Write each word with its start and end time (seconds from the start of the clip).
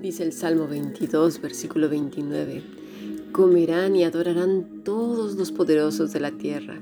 Dice 0.00 0.22
el 0.22 0.32
Salmo 0.32 0.66
22, 0.66 1.42
versículo 1.42 1.90
29, 1.90 2.62
comerán 3.32 3.94
y 3.96 4.04
adorarán 4.04 4.82
todos 4.82 5.34
los 5.34 5.52
poderosos 5.52 6.12
de 6.12 6.20
la 6.20 6.30
tierra, 6.32 6.80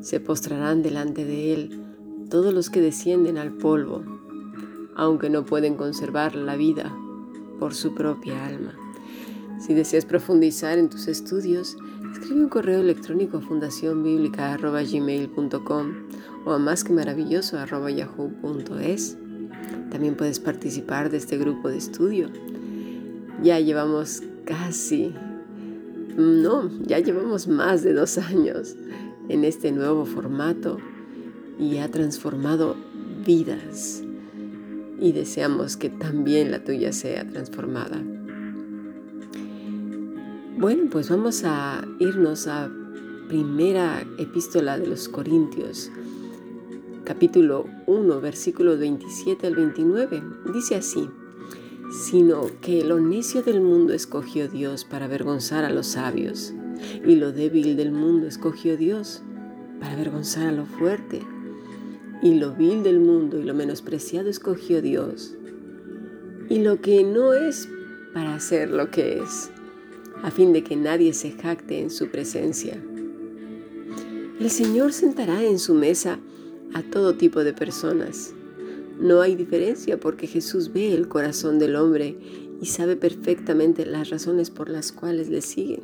se 0.00 0.18
postrarán 0.18 0.82
delante 0.82 1.24
de 1.24 1.54
Él 1.54 1.80
todos 2.28 2.52
los 2.52 2.68
que 2.68 2.80
descienden 2.80 3.38
al 3.38 3.52
polvo, 3.52 4.02
aunque 4.96 5.30
no 5.30 5.44
pueden 5.44 5.76
conservar 5.76 6.34
la 6.34 6.56
vida 6.56 6.92
por 7.58 7.74
su 7.74 7.94
propia 7.94 8.44
alma. 8.44 8.74
Si 9.60 9.72
deseas 9.72 10.04
profundizar 10.04 10.78
en 10.78 10.88
tus 10.88 11.08
estudios, 11.08 11.76
escribe 12.12 12.42
un 12.42 12.48
correo 12.48 12.80
electrónico 12.80 13.38
a 13.38 13.40
fundacionbiblica.gmail.com 13.40 15.92
o 16.44 16.52
a 16.52 16.58
más 16.58 16.84
que 16.84 16.92
maravilloso 16.92 17.56
yahoo.es. 17.56 19.16
También 19.90 20.16
puedes 20.16 20.40
participar 20.40 21.10
de 21.10 21.16
este 21.16 21.38
grupo 21.38 21.68
de 21.68 21.78
estudio. 21.78 22.30
Ya 23.42 23.60
llevamos 23.60 24.22
casi, 24.44 25.14
no, 26.16 26.70
ya 26.82 26.98
llevamos 26.98 27.48
más 27.48 27.82
de 27.82 27.92
dos 27.92 28.18
años 28.18 28.76
en 29.28 29.44
este 29.44 29.72
nuevo 29.72 30.04
formato 30.04 30.78
y 31.58 31.78
ha 31.78 31.90
transformado 31.90 32.76
vidas. 33.24 34.02
Y 35.00 35.12
deseamos 35.12 35.76
que 35.76 35.90
también 35.90 36.50
la 36.50 36.64
tuya 36.64 36.92
sea 36.92 37.28
transformada. 37.28 38.02
Bueno, 40.60 40.90
pues 40.90 41.08
vamos 41.08 41.44
a 41.44 41.86
irnos 42.00 42.48
a 42.48 42.68
primera 43.28 44.04
epístola 44.18 44.76
de 44.76 44.88
los 44.88 45.08
Corintios, 45.08 45.88
capítulo 47.04 47.66
1, 47.86 48.20
versículo 48.20 48.76
27 48.76 49.46
al 49.46 49.54
29. 49.54 50.20
Dice 50.52 50.74
así, 50.74 51.08
sino 52.10 52.50
que 52.60 52.82
lo 52.82 52.98
necio 52.98 53.44
del 53.44 53.60
mundo 53.60 53.92
escogió 53.92 54.48
Dios 54.48 54.84
para 54.84 55.04
avergonzar 55.04 55.64
a 55.64 55.70
los 55.70 55.86
sabios, 55.86 56.52
y 57.06 57.14
lo 57.14 57.30
débil 57.30 57.76
del 57.76 57.92
mundo 57.92 58.26
escogió 58.26 58.76
Dios 58.76 59.22
para 59.78 59.92
avergonzar 59.92 60.48
a 60.48 60.52
lo 60.52 60.66
fuerte, 60.66 61.20
y 62.20 62.34
lo 62.34 62.52
vil 62.56 62.82
del 62.82 62.98
mundo 62.98 63.38
y 63.38 63.44
lo 63.44 63.54
menospreciado 63.54 64.28
escogió 64.28 64.82
Dios, 64.82 65.36
y 66.48 66.64
lo 66.64 66.80
que 66.80 67.04
no 67.04 67.32
es 67.32 67.68
para 68.12 68.34
hacer 68.34 68.70
lo 68.70 68.90
que 68.90 69.20
es 69.20 69.52
a 70.22 70.30
fin 70.30 70.52
de 70.52 70.64
que 70.64 70.76
nadie 70.76 71.12
se 71.12 71.32
jacte 71.32 71.80
en 71.80 71.90
su 71.90 72.08
presencia. 72.08 72.82
El 74.40 74.50
Señor 74.50 74.92
sentará 74.92 75.42
en 75.42 75.58
su 75.58 75.74
mesa 75.74 76.20
a 76.74 76.82
todo 76.82 77.14
tipo 77.14 77.44
de 77.44 77.52
personas. 77.52 78.34
No 78.98 79.20
hay 79.20 79.36
diferencia 79.36 79.98
porque 79.98 80.26
Jesús 80.26 80.72
ve 80.72 80.94
el 80.94 81.08
corazón 81.08 81.58
del 81.58 81.76
hombre 81.76 82.16
y 82.60 82.66
sabe 82.66 82.96
perfectamente 82.96 83.86
las 83.86 84.10
razones 84.10 84.50
por 84.50 84.68
las 84.68 84.92
cuales 84.92 85.28
le 85.28 85.40
siguen. 85.40 85.82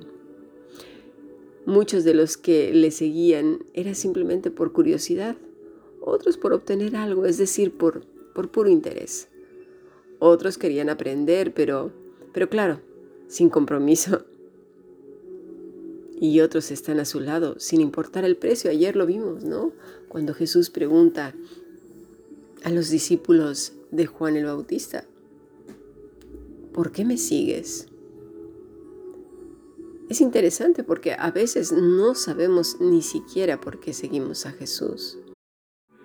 Muchos 1.66 2.04
de 2.04 2.14
los 2.14 2.36
que 2.36 2.74
le 2.74 2.90
seguían 2.90 3.64
era 3.72 3.94
simplemente 3.94 4.50
por 4.50 4.72
curiosidad, 4.72 5.36
otros 6.00 6.36
por 6.36 6.52
obtener 6.52 6.94
algo, 6.96 7.24
es 7.24 7.38
decir, 7.38 7.72
por, 7.72 8.04
por 8.34 8.50
puro 8.50 8.68
interés. 8.68 9.28
Otros 10.18 10.58
querían 10.58 10.90
aprender, 10.90 11.54
pero, 11.54 11.90
pero 12.32 12.50
claro, 12.50 12.80
sin 13.28 13.50
compromiso. 13.50 14.24
Y 16.20 16.40
otros 16.40 16.70
están 16.70 17.00
a 17.00 17.04
su 17.04 17.20
lado, 17.20 17.56
sin 17.58 17.80
importar 17.80 18.24
el 18.24 18.36
precio. 18.36 18.70
Ayer 18.70 18.96
lo 18.96 19.06
vimos, 19.06 19.44
¿no? 19.44 19.72
Cuando 20.08 20.32
Jesús 20.32 20.70
pregunta 20.70 21.34
a 22.62 22.70
los 22.70 22.88
discípulos 22.88 23.72
de 23.90 24.06
Juan 24.06 24.36
el 24.36 24.46
Bautista, 24.46 25.04
¿por 26.72 26.92
qué 26.92 27.04
me 27.04 27.18
sigues? 27.18 27.88
Es 30.08 30.20
interesante 30.20 30.84
porque 30.84 31.14
a 31.18 31.30
veces 31.30 31.72
no 31.72 32.14
sabemos 32.14 32.80
ni 32.80 33.02
siquiera 33.02 33.60
por 33.60 33.80
qué 33.80 33.92
seguimos 33.92 34.46
a 34.46 34.52
Jesús. 34.52 35.18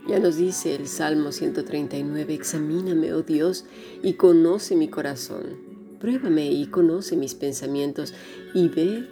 Ya 0.08 0.20
nos 0.20 0.38
dice 0.38 0.74
el 0.74 0.88
Salmo 0.88 1.32
139, 1.32 2.34
examíname, 2.34 3.14
oh 3.14 3.22
Dios, 3.22 3.66
y 4.02 4.14
conoce 4.14 4.76
mi 4.76 4.88
corazón 4.88 5.69
Pruébame 6.00 6.52
y 6.52 6.68
conoce 6.68 7.16
mis 7.16 7.36
pensamientos 7.36 8.14
y 8.54 8.70
ve 8.70 9.08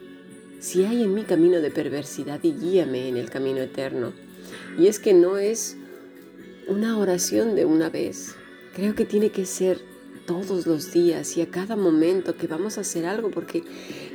si 0.59 0.85
hay 0.85 1.03
en 1.03 1.13
mi 1.13 1.23
camino 1.23 1.59
de 1.59 1.69
perversidad 1.69 2.39
y 2.43 2.53
guíame 2.53 3.09
en 3.09 3.17
el 3.17 3.29
camino 3.29 3.59
eterno. 3.59 4.13
Y 4.77 4.87
es 4.87 4.99
que 4.99 5.13
no 5.13 5.37
es 5.37 5.75
una 6.67 6.97
oración 6.97 7.55
de 7.55 7.65
una 7.65 7.89
vez. 7.89 8.35
Creo 8.73 8.95
que 8.95 9.05
tiene 9.05 9.31
que 9.31 9.45
ser 9.45 9.79
todos 10.25 10.67
los 10.67 10.91
días 10.91 11.37
y 11.37 11.41
a 11.41 11.49
cada 11.49 11.75
momento 11.75 12.35
que 12.35 12.47
vamos 12.47 12.77
a 12.77 12.81
hacer 12.81 13.05
algo 13.05 13.31
porque 13.31 13.63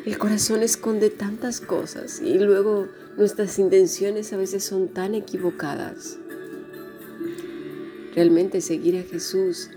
el 0.04 0.18
corazón 0.18 0.62
esconde 0.62 1.10
tantas 1.10 1.60
cosas 1.60 2.20
y 2.20 2.38
luego 2.38 2.88
nuestras 3.16 3.58
intenciones 3.58 4.32
a 4.32 4.36
veces 4.36 4.62
son 4.62 4.88
tan 4.88 5.14
equivocadas. 5.14 6.18
Realmente 8.14 8.60
seguir 8.60 8.98
a 8.98 9.02
Jesús 9.02 9.70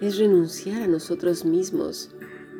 es 0.00 0.18
renunciar 0.18 0.82
a 0.82 0.86
nosotros 0.86 1.44
mismos 1.44 2.10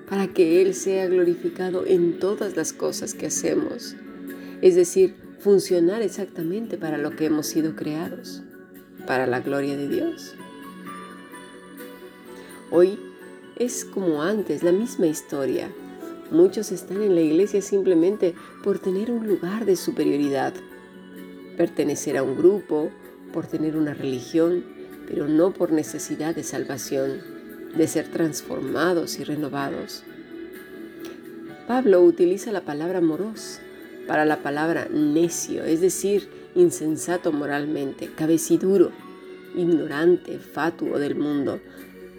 para 0.08 0.28
que 0.28 0.62
Él 0.62 0.74
sea 0.74 1.06
glorificado 1.06 1.84
en 1.86 2.18
todas 2.18 2.56
las 2.56 2.72
cosas 2.72 3.14
que 3.14 3.26
hacemos. 3.26 3.96
Es 4.62 4.74
decir, 4.74 5.14
funcionar 5.38 6.02
exactamente 6.02 6.78
para 6.78 6.98
lo 6.98 7.10
que 7.10 7.26
hemos 7.26 7.46
sido 7.46 7.76
creados, 7.76 8.42
para 9.06 9.26
la 9.26 9.40
gloria 9.40 9.76
de 9.76 9.88
Dios. 9.88 10.34
Hoy 12.70 12.98
es 13.56 13.84
como 13.84 14.22
antes, 14.22 14.62
la 14.62 14.72
misma 14.72 15.06
historia. 15.06 15.70
Muchos 16.30 16.72
están 16.72 17.02
en 17.02 17.14
la 17.14 17.20
iglesia 17.20 17.62
simplemente 17.62 18.34
por 18.62 18.78
tener 18.78 19.10
un 19.10 19.26
lugar 19.26 19.64
de 19.64 19.76
superioridad, 19.76 20.52
pertenecer 21.56 22.16
a 22.16 22.22
un 22.22 22.36
grupo, 22.36 22.90
por 23.32 23.46
tener 23.46 23.76
una 23.76 23.94
religión, 23.94 24.64
pero 25.06 25.28
no 25.28 25.52
por 25.52 25.72
necesidad 25.72 26.34
de 26.34 26.42
salvación, 26.42 27.20
de 27.76 27.86
ser 27.86 28.08
transformados 28.08 29.18
y 29.18 29.24
renovados. 29.24 30.02
Pablo 31.66 32.02
utiliza 32.02 32.52
la 32.52 32.62
palabra 32.62 33.00
moros 33.00 33.60
para 34.06 34.24
la 34.24 34.42
palabra 34.42 34.88
necio, 34.90 35.64
es 35.64 35.80
decir, 35.80 36.28
insensato 36.54 37.32
moralmente, 37.32 38.10
cabeciduro, 38.14 38.92
ignorante, 39.56 40.38
fatuo 40.38 40.98
del 40.98 41.16
mundo. 41.16 41.60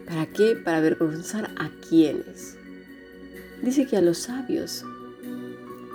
¿Para 0.06 0.26
qué? 0.26 0.56
Para 0.56 0.78
avergonzar 0.78 1.52
a 1.58 1.70
quienes. 1.88 2.58
Dice 3.62 3.88
que 3.88 3.98
a 3.98 4.02
los 4.02 4.20
sabios. 4.20 4.84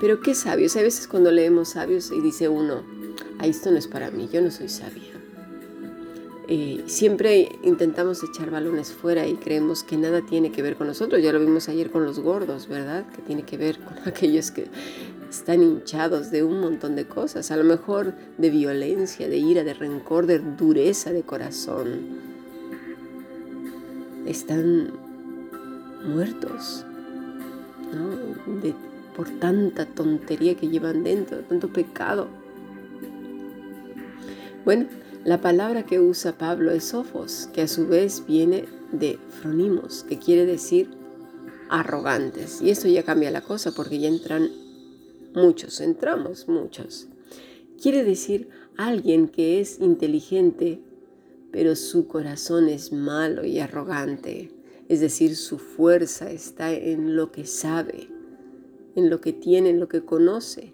Pero 0.01 0.21
¿qué 0.21 0.35
sabios? 0.35 0.75
Hay 0.77 0.83
veces 0.83 1.07
cuando 1.07 1.31
leemos 1.31 1.71
sabios 1.71 2.11
y 2.11 2.21
dice 2.21 2.49
uno, 2.49 2.85
ah, 3.39 3.47
esto 3.47 3.71
no 3.71 3.79
es 3.79 3.87
para 3.87 4.11
mí, 4.11 4.29
yo 4.33 4.41
no 4.41 4.51
soy 4.51 4.69
sabio. 4.69 5.12
Siempre 6.87 7.49
intentamos 7.63 8.23
echar 8.23 8.51
balones 8.51 8.93
fuera 8.93 9.27
y 9.27 9.35
creemos 9.35 9.83
que 9.83 9.97
nada 9.97 10.21
tiene 10.21 10.53
que 10.53 10.61
ver 10.61 10.77
con 10.77 10.87
nosotros. 10.87 11.23
Ya 11.23 11.33
lo 11.33 11.41
vimos 11.41 11.69
ayer 11.69 11.91
con 11.91 12.05
los 12.05 12.21
gordos, 12.21 12.69
¿verdad? 12.69 13.07
Que 13.15 13.23
tiene 13.23 13.45
que 13.45 13.57
ver 13.57 13.79
con 13.79 13.97
aquellos 14.07 14.51
que 14.51 14.67
están 15.31 15.63
hinchados 15.63 16.31
de 16.31 16.45
un 16.45 16.61
montón 16.61 16.95
de 16.95 17.07
cosas, 17.07 17.51
a 17.51 17.57
lo 17.57 17.65
mejor 17.65 18.13
de 18.37 18.51
violencia, 18.51 19.29
de 19.29 19.39
ira, 19.39 19.65
de 19.65 19.73
rencor, 19.73 20.27
de 20.27 20.41
dureza 20.41 21.13
de 21.13 21.23
corazón. 21.23 22.21
Están 24.27 24.93
muertos 26.05 26.85
¿no? 27.95 28.19
por 29.17 29.29
tanta 29.39 29.87
tontería 29.87 30.55
que 30.55 30.69
llevan 30.69 31.03
dentro, 31.03 31.39
tanto 31.41 31.69
pecado. 31.69 32.29
Bueno, 34.67 34.87
la 35.25 35.41
palabra 35.41 35.85
que 35.85 36.01
usa 36.01 36.37
Pablo 36.37 36.73
es 36.73 36.85
sofos, 36.85 37.49
que 37.53 37.63
a 37.63 37.69
su 37.69 37.87
vez 37.87 38.25
viene 38.27 38.65
de 38.91 39.19
fronimos, 39.41 40.03
que 40.03 40.19
quiere 40.19 40.47
decir 40.47 40.91
arrogantes. 41.69 42.61
Y 42.61 42.71
esto 42.71 42.89
ya 42.89 43.05
cambia 43.05 43.31
la 43.31 43.43
cosa 43.43 43.73
porque 43.73 44.01
ya 44.01 44.09
entran 44.09 44.51
muchos, 45.35 45.81
entramos 45.81 46.49
muchos. 46.49 47.07
Quiere 47.81 48.03
decir 48.05 48.49
alguien 48.77 49.29
que 49.29 49.61
es 49.61 49.81
inteligente, 49.81 50.81
pero 51.53 51.77
su 51.77 52.09
corazón 52.09 52.69
es 52.69 52.93
malo 52.93 53.45
y 53.45 53.61
arrogante. 53.61 54.51
Es 54.89 55.01
decir, 55.01 55.37
su 55.37 55.59
fuerza 55.59 56.33
está 56.33 56.73
en 56.73 57.15
lo 57.15 57.31
que 57.31 57.47
sabe, 57.47 58.09
en 58.97 59.09
lo 59.09 59.21
que 59.21 59.33
tiene, 59.33 59.71
en 59.71 59.79
lo 59.79 59.89
que 59.89 60.05
conoce. 60.05 60.72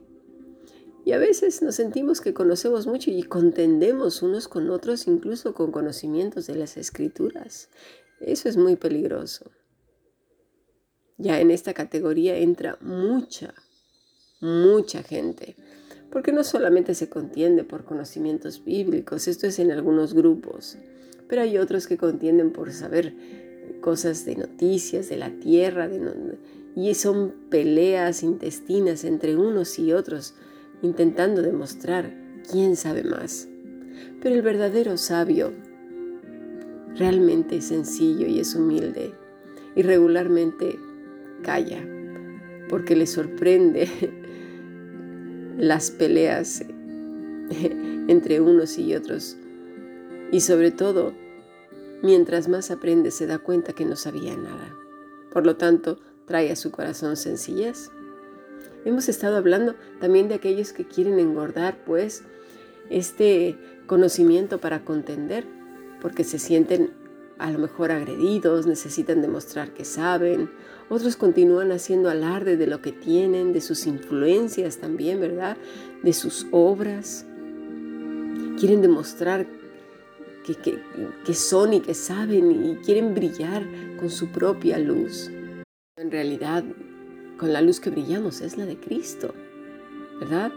Y 1.09 1.13
a 1.13 1.19
veces 1.19 1.63
nos 1.63 1.77
sentimos 1.77 2.21
que 2.21 2.35
conocemos 2.35 2.87
mucho 2.87 3.11
y 3.11 3.23
contendemos 3.23 4.21
unos 4.21 4.47
con 4.47 4.69
otros, 4.69 5.07
incluso 5.07 5.55
con 5.55 5.73
conocimientos 5.73 6.47
de 6.47 6.55
las 6.55 6.77
escrituras. 6.77 7.71
Eso 8.21 8.47
es 8.47 8.59
muy 8.59 8.77
peligroso. 8.77 9.51
Ya 11.17 11.41
en 11.41 11.51
esta 11.51 11.73
categoría 11.73 12.37
entra 12.37 12.77
mucha, 12.83 13.55
mucha 14.43 15.03
gente. 15.03 15.57
Porque 16.11 16.31
no 16.31 16.45
solamente 16.45 16.95
se 16.95 17.09
contiende 17.09 17.65
por 17.65 17.87
conocimientos 17.87 18.63
bíblicos, 18.63 19.29
esto 19.29 19.47
es 19.47 19.59
en 19.61 19.73
algunos 19.73 20.13
grupos, 20.13 20.77
pero 21.27 21.41
hay 21.41 21.57
otros 21.57 21.87
que 21.87 21.97
contienden 21.97 22.53
por 22.53 22.71
saber 22.71 23.15
cosas 23.81 24.27
de 24.27 24.37
noticias, 24.37 25.09
de 25.09 25.17
la 25.17 25.31
tierra, 25.31 25.89
y 26.77 26.95
son 26.95 27.33
peleas 27.49 28.23
intestinas 28.23 29.05
entre 29.05 29.37
unos 29.37 29.79
y 29.79 29.95
otros, 29.95 30.35
intentando 30.83 31.43
demostrar 31.43 32.13
quién 32.51 32.77
sabe 32.77 33.05
más. 33.05 33.49
Pero 34.21 34.35
el 34.35 34.43
verdadero 34.43 34.97
sabio 34.97 35.53
realmente 36.97 37.57
es 37.57 37.67
sencillo 37.67 38.27
y 38.27 38.41
es 38.41 38.55
humilde 38.55 39.13
y 39.75 39.83
regularmente 39.83 40.79
calla 41.43 41.85
porque 42.69 42.97
le 42.97 43.07
sorprende 43.07 43.89
las 45.57 45.91
peleas 45.91 46.65
entre 48.09 48.41
unos 48.41 48.79
y 48.79 48.95
otros. 48.95 49.37
Y 50.31 50.41
sobre 50.41 50.71
todo, 50.71 51.15
mientras 52.03 52.49
más 52.49 52.71
aprende 52.71 53.11
se 53.11 53.27
da 53.27 53.39
cuenta 53.39 53.73
que 53.73 53.85
no 53.85 53.97
sabía 53.97 54.37
nada. 54.37 54.75
Por 55.33 55.47
lo 55.47 55.57
tanto, 55.57 55.99
trae 56.27 56.51
a 56.51 56.57
su 56.57 56.71
corazón 56.71 57.17
sencillez. 57.17 57.91
Hemos 58.85 59.09
estado 59.09 59.37
hablando 59.37 59.75
también 60.01 60.29
de 60.29 60.35
aquellos 60.35 60.73
que 60.73 60.87
quieren 60.87 61.19
engordar, 61.19 61.79
pues, 61.85 62.23
este 62.91 63.57
conocimiento 63.87 64.59
para 64.59 64.85
contender, 64.85 65.45
porque 66.01 66.25
se 66.25 66.39
sienten 66.39 66.91
a 67.39 67.51
lo 67.51 67.59
mejor 67.59 67.93
agredidos, 67.93 68.67
necesitan 68.67 69.23
demostrar 69.23 69.73
que 69.73 69.85
saben, 69.85 70.51
otros 70.89 71.17
continúan 71.17 71.71
haciendo 71.71 72.11
alarde 72.11 72.57
de 72.57 72.67
lo 72.67 72.83
que 72.83 72.93
tienen, 72.93 73.53
de 73.53 73.61
sus 73.61 73.87
influencias 73.87 74.79
también, 74.79 75.21
¿verdad? 75.21 75.57
De 76.03 76.13
sus 76.13 76.47
obras. 76.51 77.27
Quieren 78.59 78.83
demostrar 78.83 79.47
que, 81.25 81.35
son 81.35 81.75
y 81.75 81.81
que 81.81 81.95
saben 81.95 82.51
y 82.65 82.77
quieren 82.77 83.15
brillar 83.15 83.67
con 83.99 84.11
su 84.11 84.29
propia 84.29 84.79
luz. 84.79 85.31
En 85.97 86.11
realidad, 86.11 86.65
con 87.39 87.53
la 87.53 87.63
luz 87.63 87.81
que 87.81 87.91
brillamos 87.91 88.41
es 88.41 88.59
la 88.59 88.67
de 88.67 88.77
Cristo, 88.77 89.33
¿verdad? 90.21 90.53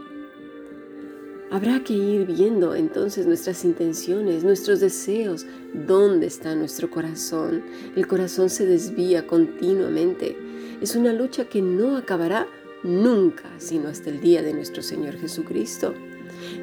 Habrá 1.51 1.83
que 1.83 1.94
ir 1.94 2.25
viendo 2.25 2.75
entonces 2.75 3.28
nuestras 3.28 3.63
intenciones, 3.66 4.44
nuestros 4.44 4.80
deseos, 4.80 5.45
dónde 5.74 6.28
está 6.28 6.56
nuestro 6.56 6.89
corazón. 6.89 7.62
El 7.95 8.07
corazón 8.07 8.50
se 8.50 8.66
desvía 8.66 9.28
continuamente. 9.28 10.38
Es 10.81 10.95
una 10.95 11.13
lucha 11.13 11.45
que 11.45 11.62
no 11.62 11.98
acabará 11.98 12.48
nunca, 12.84 13.50
sino 13.57 13.89
hasta 13.89 14.10
el 14.10 14.22
día 14.22 14.42
de 14.42 14.54
nuestro 14.54 14.81
Señor 14.81 15.16
Jesucristo. 15.18 15.94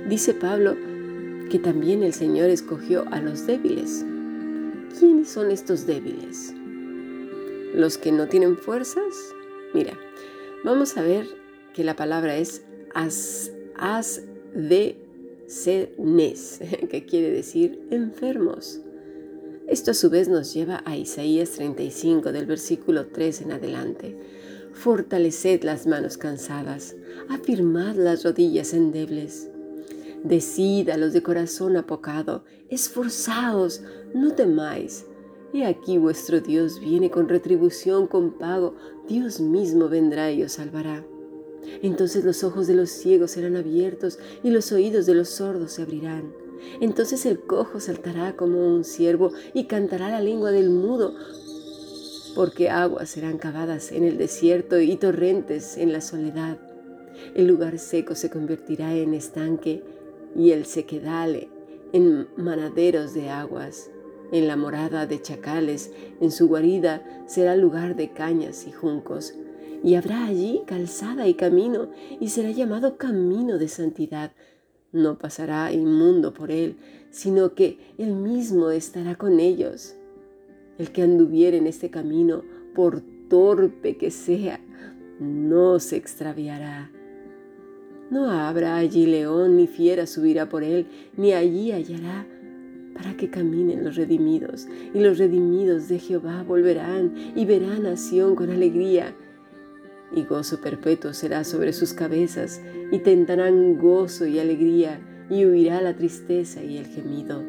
Dice 0.09 0.35
Pablo 0.35 0.77
que 1.51 1.59
también 1.59 2.03
el 2.03 2.15
Señor 2.15 2.49
escogió 2.49 3.05
a 3.11 3.21
los 3.21 3.47
débiles. 3.47 4.05
¿Quiénes 4.99 5.29
son 5.29 5.51
estos 5.51 5.87
débiles? 5.87 6.55
¿Los 7.75 7.99
que 7.99 8.11
no 8.11 8.27
tienen 8.27 8.57
fuerzas? 8.57 9.35
Mira, 9.75 9.99
vamos 10.65 10.97
a 10.97 11.03
ver 11.03 11.27
que 11.75 11.85
la 11.85 11.97
palabra 11.97 12.37
es 12.37 12.63
as, 12.95 13.53
as 13.77 14.23
de 14.55 14.97
senes, 15.47 16.61
que 16.91 17.05
quiere 17.07 17.31
decir 17.31 17.87
enfermos. 17.91 18.81
Esto 19.67 19.91
a 19.91 19.95
su 19.95 20.09
vez 20.09 20.29
nos 20.29 20.55
lleva 20.55 20.83
a 20.87 20.97
Isaías 20.97 21.51
35 21.51 22.33
del 22.33 22.47
versículo 22.47 23.09
3 23.09 23.43
en 23.43 23.53
adelante. 23.53 24.17
Fortaleced 24.73 25.63
las 25.63 25.87
manos 25.87 26.17
cansadas, 26.17 26.97
afirmad 27.29 27.95
las 27.97 28.25
rodillas 28.25 28.73
endebles. 28.73 29.51
Decid 30.25 30.89
a 30.89 30.97
los 30.97 31.13
de 31.13 31.23
corazón 31.23 31.77
apocado, 31.77 32.45
esforzaos, 32.71 33.83
no 34.15 34.33
temáis. 34.35 35.05
He 35.53 35.65
aquí 35.65 35.97
vuestro 35.97 36.41
Dios 36.41 36.79
viene 36.79 37.11
con 37.11 37.29
retribución, 37.29 38.07
con 38.07 38.33
pago, 38.33 38.75
Dios 39.09 39.41
mismo 39.41 39.89
vendrá 39.89 40.31
y 40.31 40.43
os 40.43 40.53
salvará. 40.53 41.05
Entonces 41.83 42.25
los 42.25 42.45
ojos 42.45 42.67
de 42.67 42.75
los 42.75 42.91
ciegos 42.91 43.33
serán 43.33 43.57
abiertos 43.57 44.19
y 44.43 44.51
los 44.51 44.73
oídos 44.73 45.07
de 45.07 45.15
los 45.15 45.29
sordos 45.29 45.73
se 45.73 45.83
abrirán. 45.83 46.33
Entonces 46.81 47.25
el 47.25 47.41
cojo 47.41 47.81
saltará 47.81 48.37
como 48.37 48.67
un 48.67 48.85
ciervo 48.85 49.33
y 49.55 49.65
cantará 49.65 50.11
la 50.11 50.21
lengua 50.21 50.51
del 50.51 50.71
mudo, 50.71 51.15
porque 52.35 52.69
aguas 52.69 53.09
serán 53.11 53.39
cavadas 53.39 53.93
en 53.93 54.05
el 54.05 54.19
desierto 54.19 54.79
y 54.81 54.97
torrentes 54.97 55.77
en 55.77 55.93
la 55.93 56.01
soledad. 56.01 56.59
El 57.35 57.47
lugar 57.47 57.79
seco 57.79 58.15
se 58.15 58.31
convertirá 58.31 58.95
en 58.95 59.15
estanque 59.15 59.83
y 60.37 60.51
el 60.51 60.67
sequedale 60.67 61.49
en 61.93 62.29
manaderos 62.37 63.15
de 63.15 63.31
aguas. 63.31 63.91
En 64.31 64.47
la 64.47 64.57
morada 64.57 65.07
de 65.07 65.23
chacales, 65.23 65.93
en 66.21 66.31
su 66.31 66.49
guarida 66.49 67.03
será 67.27 67.57
lugar 67.57 67.97
de 67.97 68.11
cañas 68.11 68.67
y 68.67 68.73
juncos 68.73 69.35
y 69.83 69.95
habrá 69.95 70.27
allí 70.27 70.63
calzada 70.67 71.29
y 71.29 71.35
camino, 71.35 71.89
y 72.21 72.29
será 72.29 72.51
llamado 72.51 72.97
camino 72.97 73.59
de 73.59 73.69
santidad. 73.69 74.33
No 74.93 75.19
pasará 75.19 75.73
inmundo 75.73 76.33
por 76.35 76.51
él, 76.51 76.77
sino 77.11 77.55
que 77.55 77.79
él 77.99 78.15
mismo 78.15 78.71
estará 78.71 79.15
con 79.15 79.39
ellos. 79.39 79.95
El 80.79 80.91
que 80.91 81.03
anduviere 81.03 81.59
en 81.59 81.67
este 81.67 81.91
camino, 81.91 82.43
por 82.75 83.03
torpe 83.29 83.97
que 83.97 84.11
sea, 84.11 84.61
no 85.21 85.79
se 85.79 85.97
extraviará. 85.97 86.91
No 88.11 88.31
habrá 88.31 88.77
allí 88.77 89.07
león 89.07 89.57
ni 89.57 89.67
fiera 89.67 90.07
subirá 90.07 90.49
por 90.49 90.65
él, 90.65 90.87
ni 91.17 91.33
allí 91.35 91.73
hallará 91.73 92.27
para 92.99 93.17
que 93.17 93.31
caminen 93.31 93.83
los 93.83 93.97
redimidos, 93.97 94.69
y 94.93 95.01
los 95.01 95.17
redimidos 95.17 95.89
de 95.89 95.99
Jehová 95.99 96.43
volverán 96.43 97.15
y 97.35 97.47
verán 97.47 97.87
a 97.87 97.97
Sión 97.97 98.35
con 98.35 98.51
alegría 98.51 99.15
y 100.13 100.25
gozo 100.25 100.61
perpetuo 100.61 101.13
será 101.13 101.45
sobre 101.45 101.73
sus 101.73 101.93
cabezas, 101.93 102.61
y 102.91 102.99
tentarán 103.01 103.79
gozo 103.79 104.27
y 104.27 104.39
alegría, 104.39 105.01
y 105.31 105.45
huirá 105.45 105.83
la 105.83 105.95
tristeza 105.95 106.63
y 106.63 106.79
el 106.79 106.87
gemido. 106.87 107.43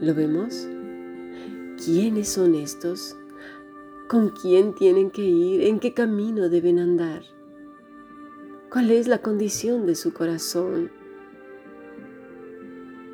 ¿Lo 0.00 0.14
vemos? 0.14 0.66
¿Quiénes 1.84 2.28
son 2.28 2.56
estos? 2.56 3.16
¿Con 4.08 4.30
quién 4.30 4.74
tienen 4.74 5.10
que 5.10 5.22
ir? 5.22 5.62
¿En 5.62 5.78
qué 5.78 5.94
camino 5.94 6.48
deben 6.48 6.80
andar? 6.80 7.22
¿Cuál 8.70 8.90
es 8.90 9.06
la 9.06 9.18
condición 9.18 9.86
de 9.86 9.94
su 9.94 10.12
corazón? 10.12 10.90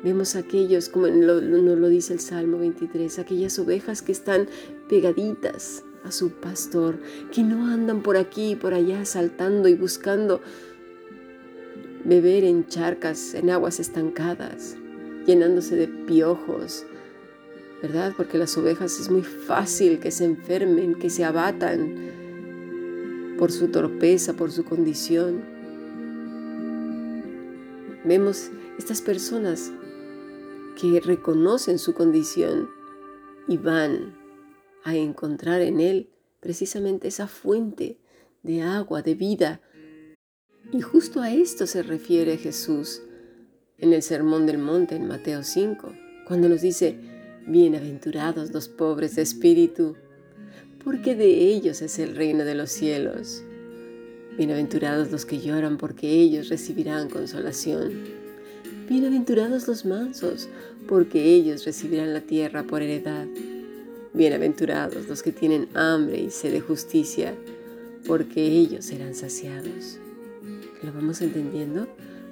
Vemos 0.03 0.35
aquellos, 0.37 0.87
como 0.87 1.07
nos 1.07 1.43
lo 1.43 1.89
dice 1.89 2.13
el 2.13 2.21
Salmo 2.21 2.59
23, 2.59 3.19
aquellas 3.19 3.59
ovejas 3.59 4.01
que 4.01 4.13
están 4.13 4.47
pegaditas 4.87 5.83
a 6.05 6.11
su 6.11 6.31
pastor, 6.31 6.99
que 7.33 7.43
no 7.43 7.67
andan 7.67 8.01
por 8.01 8.15
aquí 8.15 8.51
y 8.51 8.55
por 8.55 8.73
allá 8.73 9.03
saltando 9.03 9.67
y 9.67 9.73
buscando 9.73 10.41
beber 12.05 12.45
en 12.45 12.65
charcas, 12.67 13.33
en 13.33 13.49
aguas 13.49 13.81
estancadas, 13.81 14.77
llenándose 15.25 15.75
de 15.75 15.89
piojos, 15.89 16.85
¿verdad? 17.81 18.13
Porque 18.15 18.37
las 18.37 18.57
ovejas 18.57 18.99
es 19.01 19.11
muy 19.11 19.23
fácil 19.23 19.99
que 19.99 20.11
se 20.11 20.23
enfermen, 20.23 20.95
que 20.95 21.09
se 21.09 21.25
abatan 21.25 21.95
por 23.37 23.51
su 23.51 23.67
torpeza, 23.67 24.33
por 24.33 24.53
su 24.53 24.63
condición. 24.63 25.41
Vemos 28.05 28.49
estas 28.77 29.01
personas 29.01 29.73
que 30.79 30.99
reconocen 31.01 31.77
su 31.79 31.93
condición 31.93 32.69
y 33.47 33.57
van 33.57 34.15
a 34.83 34.95
encontrar 34.95 35.61
en 35.61 35.79
Él 35.79 36.09
precisamente 36.39 37.09
esa 37.09 37.27
fuente 37.27 37.99
de 38.43 38.61
agua, 38.61 39.01
de 39.01 39.15
vida. 39.15 39.61
Y 40.71 40.81
justo 40.81 41.21
a 41.21 41.33
esto 41.33 41.67
se 41.67 41.83
refiere 41.83 42.37
Jesús 42.37 43.01
en 43.77 43.93
el 43.93 44.01
Sermón 44.01 44.45
del 44.45 44.57
Monte 44.57 44.95
en 44.95 45.07
Mateo 45.07 45.43
5, 45.43 45.93
cuando 46.25 46.47
nos 46.47 46.61
dice, 46.61 46.97
bienaventurados 47.47 48.51
los 48.51 48.69
pobres 48.69 49.15
de 49.15 49.23
espíritu, 49.23 49.97
porque 50.83 51.15
de 51.15 51.27
ellos 51.27 51.81
es 51.81 51.99
el 51.99 52.15
reino 52.15 52.45
de 52.45 52.55
los 52.55 52.71
cielos. 52.71 53.43
Bienaventurados 54.37 55.11
los 55.11 55.25
que 55.25 55.39
lloran, 55.39 55.77
porque 55.77 56.09
ellos 56.09 56.47
recibirán 56.47 57.09
consolación. 57.09 58.28
Bienaventurados 58.89 59.67
los 59.67 59.85
mansos, 59.85 60.49
porque 60.87 61.23
ellos 61.23 61.63
recibirán 61.63 62.11
la 62.11 62.21
tierra 62.21 62.63
por 62.63 62.81
heredad. 62.81 63.27
Bienaventurados 64.13 65.07
los 65.07 65.21
que 65.21 65.31
tienen 65.31 65.69
hambre 65.75 66.19
y 66.19 66.31
sed 66.31 66.53
de 66.53 66.59
justicia, 66.59 67.35
porque 68.07 68.43
ellos 68.43 68.85
serán 68.85 69.13
saciados. 69.13 69.99
¿Lo 70.81 70.91
vamos 70.91 71.21
entendiendo? 71.21 71.87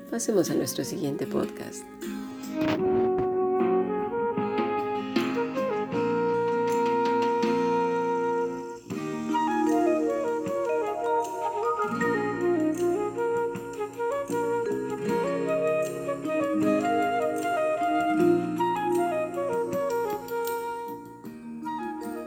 Pasemos 0.10 0.50
a 0.50 0.56
nuestro 0.56 0.84
siguiente 0.84 1.28
podcast. 1.28 1.84